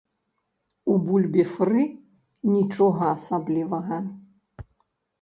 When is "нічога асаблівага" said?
2.57-4.05